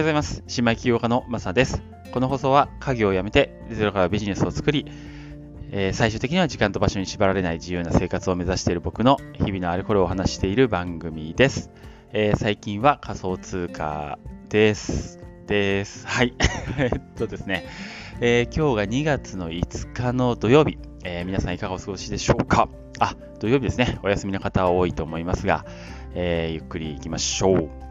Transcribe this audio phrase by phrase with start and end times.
[0.00, 0.42] ようございます。
[0.46, 1.82] 新米起業家のマサです。
[2.10, 4.86] この放送は家業を辞めてゼロからビジネスを作り、
[5.72, 11.70] えー、最終的には時間と場所に縛られない自由な生活を目指している僕の日々のあれこれをお話している番組です。
[12.14, 14.18] えー、最近は仮想通貨
[14.48, 15.20] です。
[15.46, 16.06] です。
[16.06, 16.32] はい。
[16.78, 17.66] えっとですね、
[18.22, 22.70] えー、今日が2月の5日の土曜日、え皆さんいかがお過ごしでしょうか？
[23.00, 23.98] あ、土曜日ですね。
[24.02, 25.66] お休みの方は多いと思いますが、
[26.14, 27.89] えゆっくり行きましょう。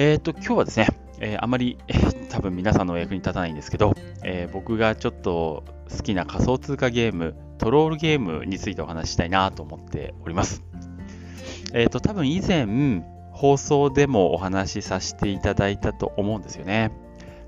[0.00, 0.86] えっ、ー、と、今日はですね、
[1.20, 5.62] えー、あまり、えー、多分皆さんのお役に立たないんですけど、え僕がちょっと
[5.94, 10.62] 好きな仮想通貨ゲーム、トロールゲームについてお話ししたいなと思っております。
[11.74, 16.92] えっ、と、多分以前、放送でもお話しさせていただいたと思うんですよね。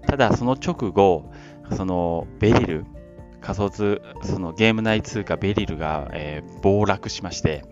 [0.07, 1.31] ただ、その直後、
[1.75, 2.85] そのベリル、
[3.41, 7.65] 仮想通、そのゲーム内通貨ベリルが、え暴落しまして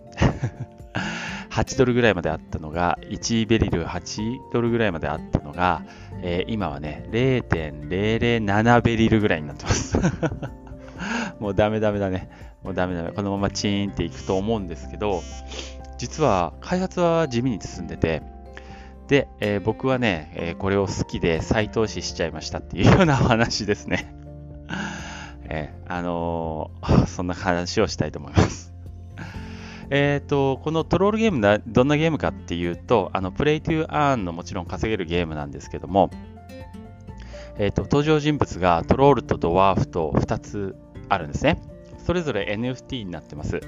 [1.51, 5.83] 8ドルぐらいまであったのが、1ベリル8ドルぐらいまであったのが、
[6.21, 9.97] えー、今はね、0.007ベリルぐらいになってます。
[11.39, 12.29] もうダメダメだね。
[12.63, 13.11] もうダメダメ。
[13.11, 15.23] このままチーンっていくと思うんですけど、
[15.97, 18.23] 実は開発は地味に進んでて、
[19.07, 24.15] で、えー、僕はね、えー、これを好きで再投資しちゃいましたっていうような話ですね。
[25.49, 26.71] えー、あの
[27.07, 28.70] そんな話をしたいと思います。
[29.93, 36.09] え、ー、と、このトロールゲームだ、どんなゲームかっていうと、あの、 Play to Earn のもちろん稼げるゲームなんですけども、
[37.57, 40.75] え、ー、と、登場人物がトロールとドワーフと2つ
[41.09, 41.61] あるんですね。
[42.05, 43.59] それぞれ NFT になってます。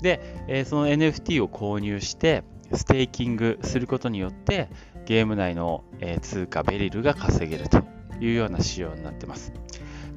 [0.00, 4.70] で、えー、その NFT を購入して、ステーキングすることによって、
[5.04, 7.82] ゲーム内の、え通貨ベリルが稼げると
[8.18, 9.52] いうような仕様になってます。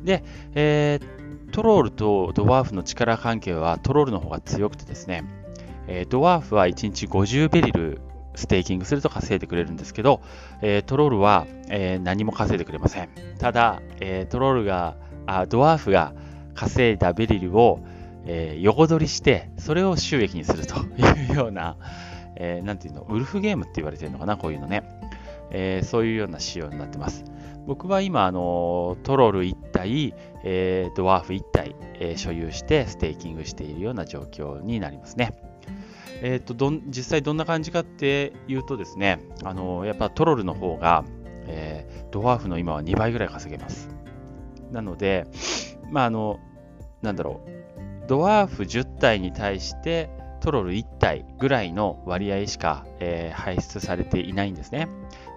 [0.04, 0.24] で、
[0.56, 5.24] えー、トロールとドワーフの力関係はトロールの方が強くてですね、
[5.88, 8.02] えー、ドワーフは1日50ベリル
[8.36, 10.22] ステーキングすると稼いでくれるんですけど、
[10.62, 13.10] えー、トロールは、えー、何も稼いでくれません。
[13.40, 14.96] ただ、えトロールが
[15.26, 16.14] あ、ドワーフが
[16.54, 17.80] 稼いだベリルを、
[18.26, 21.78] え横取りして、それを収益にするというような、
[22.36, 24.84] えなんていうの、ウルフゲームって言われてるのかな、こういうのね。
[25.50, 27.24] えそういうような仕様になってます。
[27.68, 30.14] 僕は今、あのトロル1体、
[30.44, 35.38] えー、ドワーフ1体、えー、所有してステーキングしているような状況になりますね。
[36.22, 41.04] えーと、ど実際どんな感じかっていうとですね、あのやっぱトロルの方が、
[41.46, 43.90] えー、ドワーフの今は2倍ぐらい稼げます。
[44.72, 45.28] なので、
[45.92, 46.40] まああの、
[47.02, 54.88] なんだろう、ドワーフ10体に対してトロル1体ぐらいの割合しか、えー、排出されていないんですね。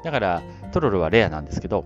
[0.04, 1.84] だからトロルはレアなんですけど、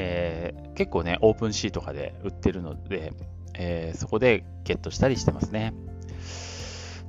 [0.00, 3.12] えー、結構ね、オープンシーとかで売ってるので、
[3.54, 5.74] えー、そこでゲットしたりしてますね。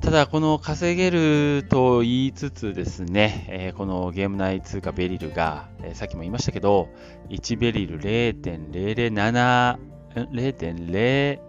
[0.01, 6.89] ただ、この稼げると言いつつですね、えー、このゲーム内通貨ベリルが、えー、さっきも言いましたけど、
[7.29, 9.77] 1ベリル0.007、
[10.15, 11.39] 0.0、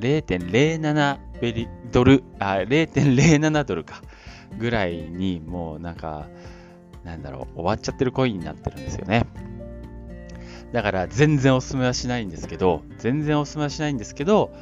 [0.00, 4.00] 0.07ベリドル、あ、0.07ドルか、
[4.58, 6.26] ぐらいにもうなんか、
[7.04, 9.26] なんだろう、終わっちゃってるコインになってるんですよね。
[10.76, 14.52] だから全然おすすめはしないんですけど、全然おすすめはしないんですけど、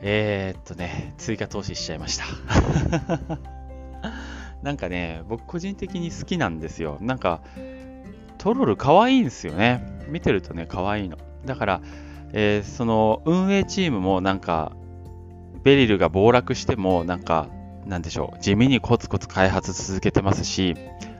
[0.00, 2.24] えー、っとね、追加投資しちゃいました。
[4.62, 6.98] なんかね、僕個人的に好きなんですよ。
[7.00, 7.40] なんか、
[8.38, 9.82] トロル可愛いんですよね。
[10.08, 11.18] 見てるとね、可愛いの。
[11.44, 11.80] だから、
[12.32, 14.70] えー、その運営チームもなんか、
[15.64, 17.48] ベリルが暴落しても、なんか、
[17.86, 20.76] なんでしょう、地味にコツコツ開発続けてますし、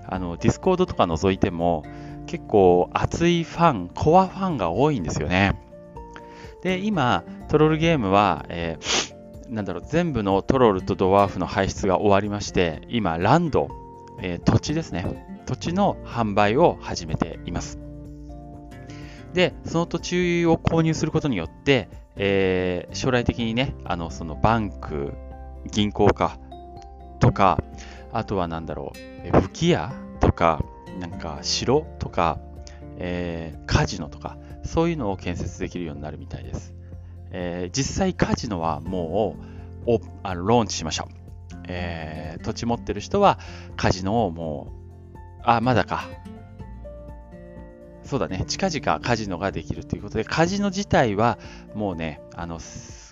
[0.09, 1.83] あの、ディスコードとか覗いても、
[2.27, 5.61] 結構熱いファン、コアファンが多いんですよね。
[6.63, 13.69] で、今、トロールゲームは、えー、なんだろう、全部のトロールとドワーフの排出が終わりまして、今、ランド、
[14.21, 15.43] えー、土地ですね。
[15.47, 17.79] 土地の販売を始めています。
[19.33, 25.15] で、その土地を購入することによって、えー、将来的にね、あの、そのバンク、
[25.71, 26.39] 銀行か、
[27.21, 27.63] とか、
[28.13, 28.93] あとは何だろ
[29.33, 30.65] う、吹き矢とか、
[30.99, 32.39] なんか城とか、
[32.99, 36.75] えー、カジノとか、そういうのを建設できるようになるみたいです。
[37.31, 39.37] えー、実際カジノはも
[39.87, 41.57] うおあのローンチしましょう。
[41.69, 43.39] えー、土地持ってる人は
[43.77, 44.73] カジノをも
[45.15, 46.09] う、あ、まだか。
[48.05, 51.39] そうだね、近々カジノができるということで、カジノ自体は
[51.75, 52.59] もうね、あの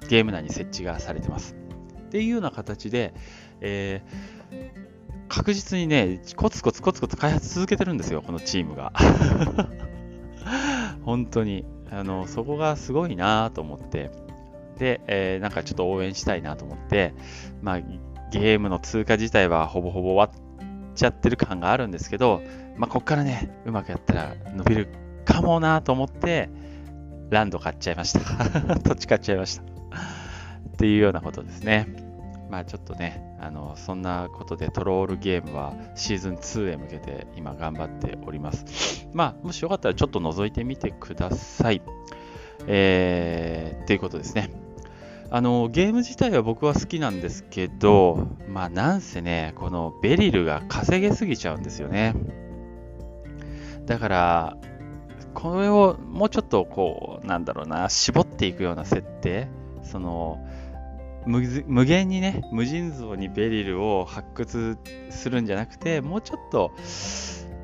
[0.08, 1.56] ゲーム内に設置がされてます。
[2.06, 3.12] っていうような形で、
[3.60, 4.83] えー
[5.34, 8.92] 確実にね、コツコツコツコツ開発続けてるんですよ、このチームが。
[11.02, 11.64] 本当に。
[11.90, 14.10] あの、そこがすごいなと思って。
[14.78, 17.14] で、えー、なんかちょっと応援したいなと思って、
[17.62, 17.80] まあ、
[18.30, 22.40] ゲームの通貨自体はほぼほぼ終わっちゃってる感があるんですけど、
[22.76, 24.88] まあ、こっからね、うまくやったら伸びる
[25.24, 26.48] かもなと思って、
[27.30, 28.20] ランド買っちゃいました。
[28.78, 29.62] 土地買っちゃいました。
[29.62, 32.03] っていうようなことですね。
[32.54, 39.08] まあちょっとね、あのそんなことでトロールゲームはシーズン2へ向けて今頑張っております。
[39.12, 41.82] まあもしよかったらちょっと覗いてみてください。
[42.68, 44.52] えー、っていうことですね。
[45.30, 52.14] あのゲーム自体は僕は好きなんですけど、まあなんせね、このベリルが稼げすぎちゃうんですよね。
[53.86, 54.56] だから、
[55.34, 59.48] これをもうちょっとこう、なんだろうな、絞っていくような設定、
[59.82, 60.38] その、
[61.26, 64.76] 無限にね、無尽蔵にベリルを発掘
[65.10, 66.72] するんじゃなくて、もうちょっと、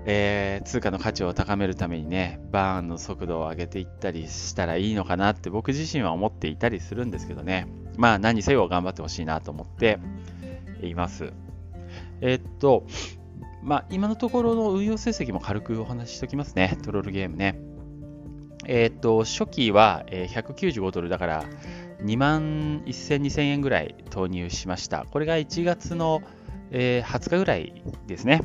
[0.07, 7.67] えー、通貨の価値を高めるためにね、バーンの速度を上げていったりしたらいいのかなって僕自身は思っていたりするんですけどね。
[7.97, 9.99] まあ何せよ頑張ってほしいなと思って
[10.83, 11.33] います。
[12.23, 12.87] えー、っと、
[13.63, 16.79] まあ今のところの運用成績も軽くお話ししておきますね。
[16.83, 17.61] トロールゲームね。
[18.67, 21.45] えー、っと、初期は195ドルだから、
[22.05, 25.07] 2万1000、2000円ぐらい投入しました。
[25.11, 26.23] これが1月の、
[26.71, 28.43] えー、20日ぐらいですね。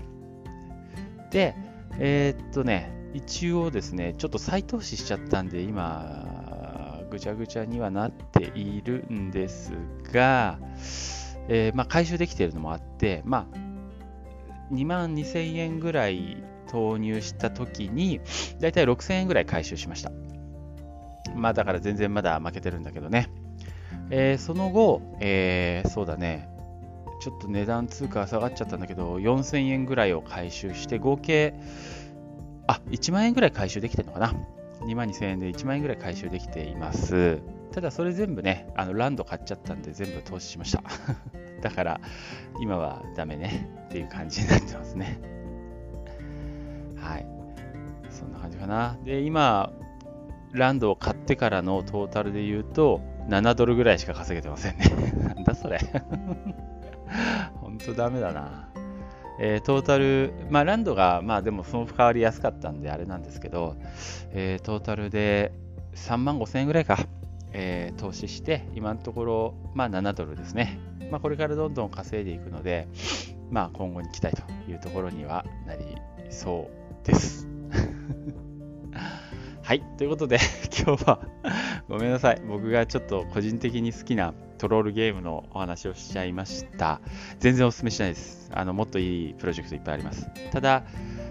[1.32, 1.56] で、
[2.00, 9.72] えー、っとね、一応ですね、ちょっと再投資しちゃったんで、今、ぐちゃぐちゃにはなっているんです
[10.12, 10.60] が、
[11.48, 18.20] えー、まあ、回収できているのもあって、まあ、2万2000円ぐらい投入した時に、
[18.60, 20.12] だいたい6000円ぐらい回収しました。
[21.36, 23.30] まあだから全然まだ負けてるんだけどね。
[24.10, 26.50] えー、その後、えー、そうだね、
[27.20, 31.54] ちょっと値段通貨下がっちゃったんだけど、4000円ぐらいを回収して、合計、
[32.68, 34.34] あ、1万円ぐらい回収できてるのかな。
[34.82, 37.42] 2万2000円で1万円ぐらい回収できています。
[37.72, 40.84] ただそれ全部ね、あのランド買っちゃったんで全部投資しました。
[41.62, 42.02] だから
[42.62, 45.20] 今はダメねっていう感じになってますね。
[46.98, 47.26] はい。
[48.10, 48.98] そんな感じかな。
[49.04, 49.72] で、今、
[50.54, 54.86] ランドを買ってからのトータルで言うと、7ドルぐらいしか稼げてませんね。
[55.36, 55.80] なんだそれ。
[57.56, 58.70] ほんとダメだな。
[59.40, 63.76] えー、トータル、まあランドが、まあでもその代わり安かったんであれなんですけど、
[64.32, 65.52] えー、トータルで
[65.96, 67.00] 3万5千円ぐらいか、
[67.52, 70.80] えー、投資して、今のところ、まあ7ドルですね。
[71.12, 72.88] まあこれからどんどん稼いでいくので、
[73.50, 75.84] まあ今後に期待というところにはなり
[76.30, 76.70] そ
[77.04, 77.48] うです。
[79.62, 79.82] はい。
[79.98, 80.38] ということで、
[80.86, 81.20] 今日は
[81.88, 82.42] ごめんなさい。
[82.48, 87.00] 僕がちょっと個人的に好きなトロールゲームのお話をしちゃいました。
[87.40, 88.50] 全然お勧めしないです。
[88.54, 90.28] あの、もっといいプロジェクトいっぱいあります。
[90.52, 90.84] ただ、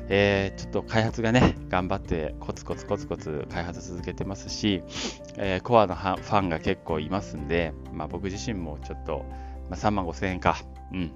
[0.09, 4.83] えー、ちょっと開発がね、頑張ってコツコツコツコツ開発続けてますし、
[5.37, 9.25] えー、コアのファンが結構いますんで、まあ、僕自身もちょっと、
[9.71, 10.59] まあ、3万5千円か。
[10.93, 11.13] うん。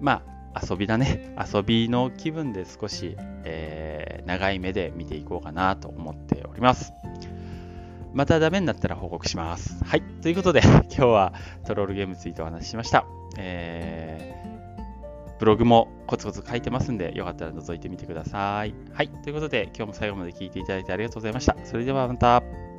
[0.00, 0.22] ま
[0.52, 1.34] あ、遊びだね。
[1.38, 6.92] 遊びの気分で少し、えー、長い目で見ていこうかなと思っております。
[8.12, 9.82] またダメになったら報告します。
[9.84, 10.02] はい。
[10.22, 11.32] ということで、 今日は
[11.64, 13.04] トロールゲームについてお話ししました。
[13.38, 18.74] えー、ブログもコツコツ書いてますんで、よかったら覗いてみてください。
[18.92, 19.08] はい。
[19.08, 21.56] ということで、今日も最後まで聞いていただいてありがとうございました。
[21.64, 22.69] それではまた。